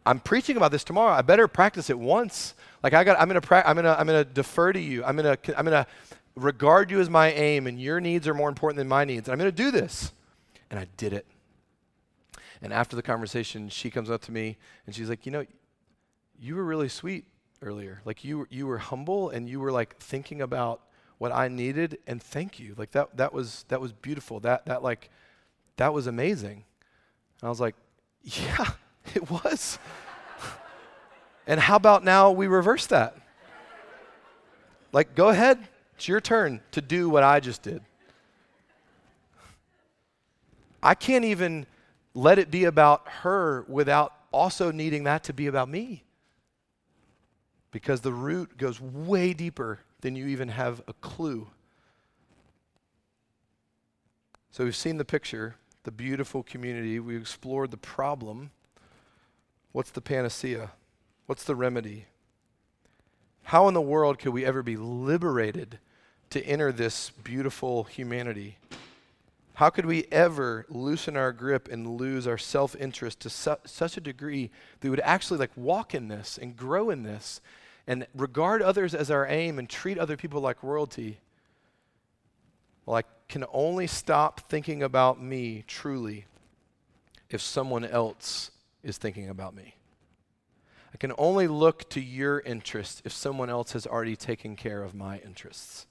[0.07, 1.13] I'm preaching about this tomorrow.
[1.13, 2.55] I better practice it once.
[2.83, 5.05] Like I got, I'm gonna, pra- I'm gonna, I'm gonna defer to you.
[5.05, 5.87] I'm gonna, I'm gonna
[6.37, 9.29] regard you as my aim, and your needs are more important than my needs.
[9.29, 10.13] And I'm gonna do this.
[10.71, 11.27] And I did it.
[12.63, 14.57] And after the conversation, she comes up to me
[14.87, 15.45] and she's like, you know,
[16.39, 17.25] you were really sweet
[17.61, 18.01] earlier.
[18.05, 20.81] Like you, you were humble and you were like thinking about
[21.23, 22.75] what I needed and thank you.
[22.77, 24.41] Like that, that was, that was beautiful.
[24.41, 25.09] That, that like,
[25.77, 26.65] that was amazing.
[27.41, 27.77] And I was like,
[28.25, 28.71] yeah,
[29.15, 29.79] it was.
[31.47, 33.17] and how about now we reverse that?
[34.91, 35.61] Like, go ahead.
[35.95, 37.83] It's your turn to do what I just did.
[40.83, 41.67] I can't even
[42.15, 46.03] let it be about her without also needing that to be about me
[47.71, 51.49] because the root goes way deeper than you even have a clue.
[54.51, 57.01] So we've seen the picture, the beautiful community.
[57.01, 58.51] We've explored the problem.
[59.73, 60.73] What's the panacea?
[61.27, 62.07] What's the remedy?
[63.45, 65.79] How in the world could we ever be liberated
[66.31, 68.59] to enter this beautiful humanity?
[69.55, 73.97] How could we ever loosen our grip and lose our self interest to su- such
[73.97, 77.41] a degree that we would actually like walk in this and grow in this
[77.87, 81.19] and regard others as our aim and treat other people like royalty,
[82.87, 86.27] well, I can only stop thinking about me truly
[87.31, 88.51] if someone else
[88.83, 89.77] is thinking about me.
[90.93, 94.95] I can only look to your interest if someone else has already taken care of
[94.95, 95.87] my interests.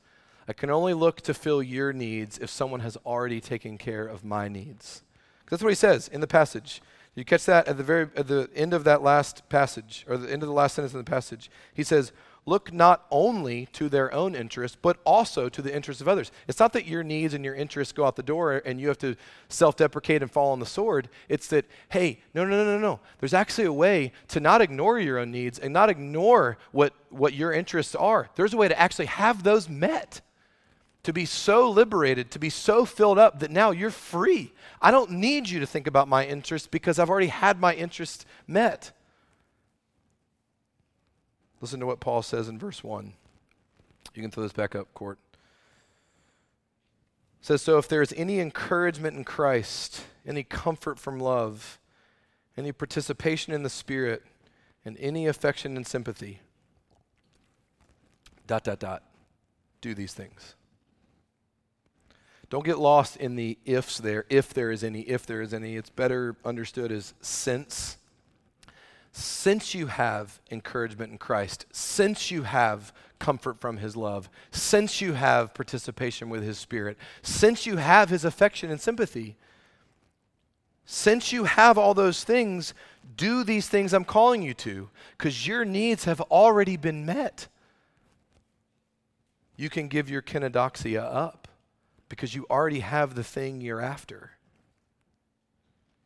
[0.48, 4.24] I can only look to fill your needs if someone has already taken care of
[4.24, 5.02] my needs.
[5.50, 6.82] That's what he says in the passage.
[7.14, 10.32] You catch that at the very at the end of that last passage, or the
[10.32, 11.52] end of the last sentence in the passage.
[11.74, 12.14] He says,
[12.46, 16.60] "Look not only to their own interests, but also to the interests of others." It's
[16.60, 19.18] not that your needs and your interests go out the door and you have to
[19.50, 21.10] self-deprecate and fall on the sword.
[21.28, 23.00] It's that, hey, no, no, no, no, no.
[23.20, 27.34] There's actually a way to not ignore your own needs and not ignore what what
[27.34, 28.30] your interests are.
[28.36, 30.22] There's a way to actually have those met
[31.04, 34.54] to be so liberated, to be so filled up that now you're free.
[34.82, 38.26] I don't need you to think about my interests because I've already had my interests
[38.48, 38.92] met.
[41.60, 43.14] Listen to what Paul says in verse 1.
[44.14, 45.18] You can throw this back up, Court.
[47.42, 51.80] It says, So if there is any encouragement in Christ, any comfort from love,
[52.58, 54.24] any participation in the Spirit,
[54.84, 56.42] and any affection and sympathy,
[58.48, 59.04] dot, dot, dot,
[59.80, 60.56] do these things.
[62.52, 65.78] Don't get lost in the ifs there, if there is any, if there is any.
[65.78, 67.98] It's better understood as since.
[69.14, 75.14] Since you have encouragement in Christ, since you have comfort from his love, since you
[75.14, 79.38] have participation with his spirit, since you have his affection and sympathy,
[80.84, 82.74] since you have all those things,
[83.16, 87.48] do these things I'm calling you to, because your needs have already been met.
[89.56, 91.41] You can give your kenodoxia up
[92.12, 94.32] because you already have the thing you're after.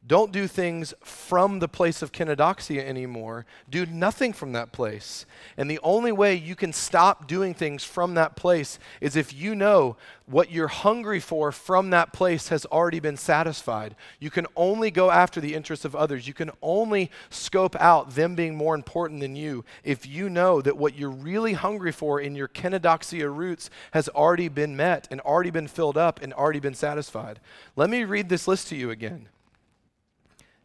[0.07, 3.43] Don't do things from the place of kenodoxia anymore.
[3.67, 5.25] Do nothing from that place.
[5.57, 9.55] And the only way you can stop doing things from that place is if you
[9.55, 9.97] know
[10.27, 13.95] what you're hungry for from that place has already been satisfied.
[14.19, 16.27] You can only go after the interests of others.
[16.27, 20.77] You can only scope out them being more important than you if you know that
[20.77, 25.49] what you're really hungry for in your kenodoxia roots has already been met and already
[25.49, 27.39] been filled up and already been satisfied.
[27.75, 29.29] Let me read this list to you again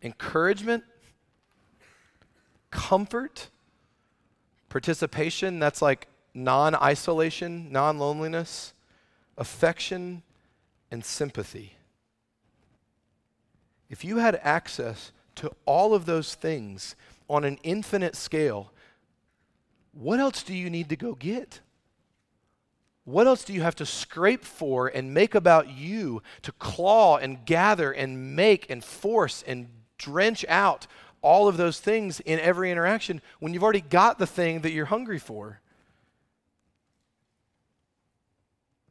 [0.03, 0.85] encouragement,
[2.71, 3.49] comfort,
[4.69, 8.73] participation, that's like non isolation, non loneliness,
[9.37, 10.23] affection,
[10.91, 11.75] and sympathy.
[13.89, 16.95] If you had access to all of those things
[17.29, 18.73] on an infinite scale,
[19.93, 21.61] what else do you need to go get?
[23.05, 27.45] What else do you have to scrape for and make about you to claw and
[27.45, 29.69] gather and make and force and
[30.01, 30.87] drench out
[31.23, 34.87] all of those things in every interaction when you've already got the thing that you're
[34.87, 35.61] hungry for.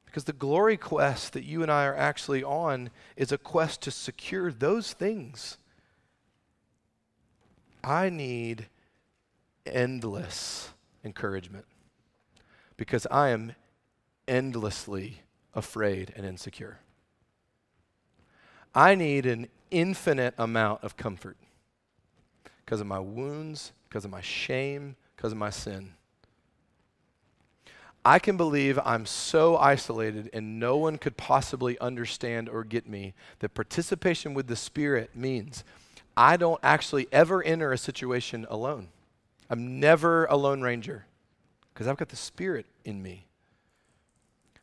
[0.05, 3.91] Because the glory quest that you and I are actually on is a quest to
[3.91, 5.57] secure those things.
[7.83, 8.67] I need
[9.65, 10.69] endless
[11.03, 11.65] encouragement
[12.77, 13.53] because I am
[14.27, 15.21] endlessly
[15.53, 16.79] afraid and insecure.
[18.73, 21.37] I need an infinite amount of comfort
[22.65, 25.93] because of my wounds, because of my shame, because of my sin.
[28.05, 33.13] I can believe I'm so isolated and no one could possibly understand or get me
[33.39, 35.63] that participation with the Spirit means
[36.15, 38.89] I don't actually ever enter a situation alone.
[39.49, 41.05] I'm never a lone ranger
[41.73, 43.28] because I've got the Spirit in me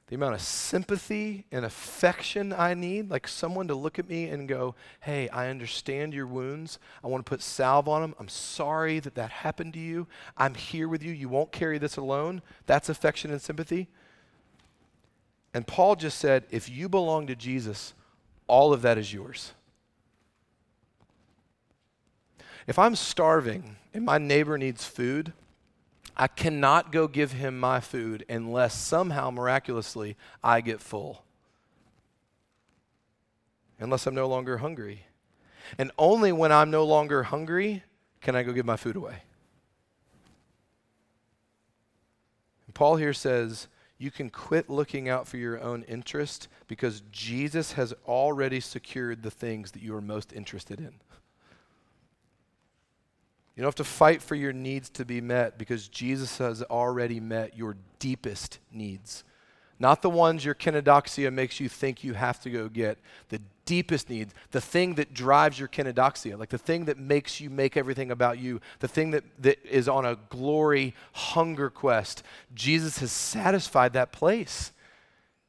[0.08, 4.48] the amount of sympathy and affection I need, like someone to look at me and
[4.48, 6.78] go, Hey, I understand your wounds.
[7.02, 8.14] I want to put salve on them.
[8.20, 10.06] I'm sorry that that happened to you.
[10.36, 11.12] I'm here with you.
[11.12, 12.42] You won't carry this alone.
[12.66, 13.88] That's affection and sympathy.
[15.52, 17.92] And Paul just said, If you belong to Jesus,
[18.46, 19.54] all of that is yours.
[22.68, 25.32] If I'm starving and my neighbor needs food,
[26.16, 31.24] I cannot go give him my food unless somehow miraculously I get full.
[33.78, 35.06] Unless I'm no longer hungry.
[35.78, 37.82] And only when I'm no longer hungry
[38.22, 39.22] can I go give my food away.
[42.66, 47.72] And Paul here says, you can quit looking out for your own interest because Jesus
[47.72, 50.94] has already secured the things that you are most interested in.
[53.56, 57.20] You don't have to fight for your needs to be met because Jesus has already
[57.20, 59.24] met your deepest needs.
[59.78, 62.98] Not the ones your kenodoxia makes you think you have to go get.
[63.30, 67.50] The deepest needs, the thing that drives your kenodoxia, like the thing that makes you
[67.50, 72.22] make everything about you, the thing that, that is on a glory hunger quest.
[72.54, 74.72] Jesus has satisfied that place.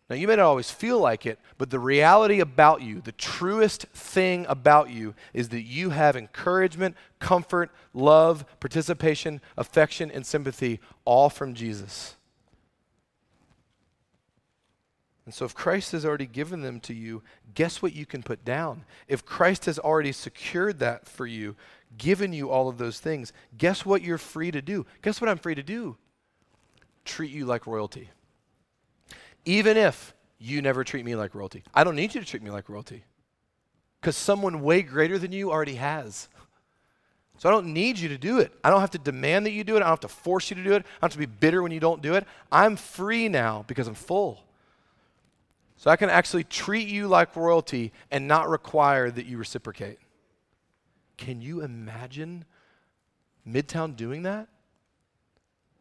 [0.10, 3.84] Now, you may not always feel like it, but the reality about you, the truest
[3.88, 11.30] thing about you, is that you have encouragement, comfort, love, participation, affection, and sympathy all
[11.30, 12.16] from Jesus.
[15.26, 17.22] And so, if Christ has already given them to you,
[17.54, 18.86] guess what you can put down?
[19.10, 21.58] If Christ has already secured that for you,
[21.98, 24.86] given you all of those things, guess what you're free to do?
[25.02, 25.98] Guess what I'm free to do?
[27.04, 28.10] Treat you like royalty
[29.48, 31.64] even if you never treat me like royalty.
[31.74, 33.06] I don't need you to treat me like royalty
[34.02, 36.28] because someone way greater than you already has.
[37.38, 38.52] So I don't need you to do it.
[38.64, 39.78] I don't have to demand that you do it.
[39.78, 40.80] I don't have to force you to do it.
[40.80, 42.26] I don't have to be bitter when you don't do it.
[42.52, 44.44] I'm free now because I'm full.
[45.78, 50.00] So I can actually treat you like royalty and not require that you reciprocate.
[51.16, 52.44] Can you imagine
[53.48, 54.50] Midtown doing that?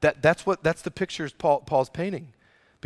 [0.02, 2.32] That that's what that's the pictures Paul, Paul's painting.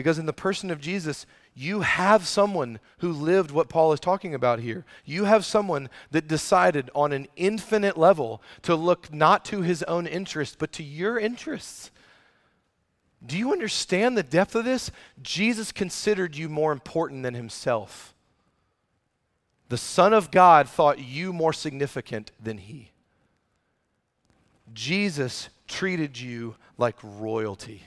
[0.00, 4.34] Because in the person of Jesus, you have someone who lived what Paul is talking
[4.34, 4.86] about here.
[5.04, 10.06] You have someone that decided on an infinite level to look not to his own
[10.06, 11.90] interests, but to your interests.
[13.26, 14.90] Do you understand the depth of this?
[15.20, 18.14] Jesus considered you more important than himself.
[19.68, 22.92] The Son of God thought you more significant than he.
[24.72, 27.82] Jesus treated you like royalty.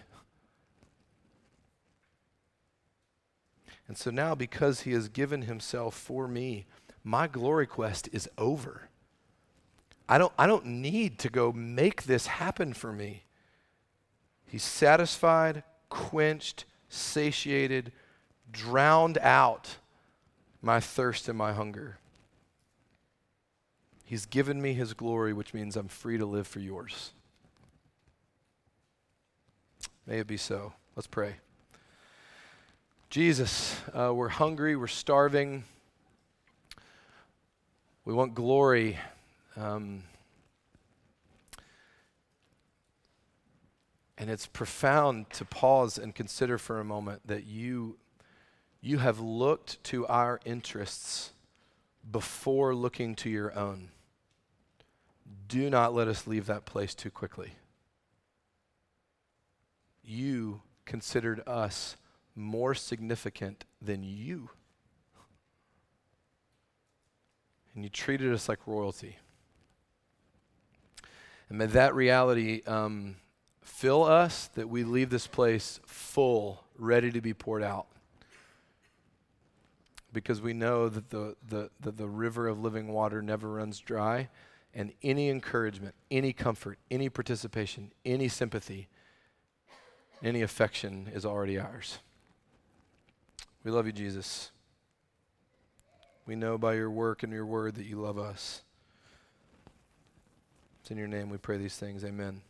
[3.87, 6.65] And so now, because he has given himself for me,
[7.03, 8.89] my glory quest is over.
[10.07, 13.23] I don't, I don't need to go make this happen for me.
[14.45, 17.91] He's satisfied, quenched, satiated,
[18.51, 19.77] drowned out
[20.61, 21.97] my thirst and my hunger.
[24.05, 27.11] He's given me his glory, which means I'm free to live for yours.
[30.05, 30.73] May it be so.
[30.95, 31.37] Let's pray.
[33.13, 35.65] Jesus, uh, we're hungry, we're starving,
[38.05, 38.97] we want glory.
[39.55, 40.01] Um,
[44.17, 47.97] and it's profound to pause and consider for a moment that you,
[48.81, 51.33] you have looked to our interests
[52.11, 53.89] before looking to your own.
[55.47, 57.51] Do not let us leave that place too quickly.
[60.03, 61.95] You considered us
[62.35, 64.49] more significant than you.
[67.73, 69.17] And you treated us like royalty.
[71.49, 73.15] And may that reality um,
[73.61, 77.87] fill us that we leave this place full, ready to be poured out.
[80.11, 84.29] Because we know that the, the, that the river of living water never runs dry,
[84.75, 88.87] and any encouragement, any comfort, any participation, any sympathy,
[90.23, 91.99] any affection is already ours.
[93.63, 94.51] We love you, Jesus.
[96.25, 98.61] We know by your work and your word that you love us.
[100.81, 102.03] It's in your name we pray these things.
[102.03, 102.41] Amen.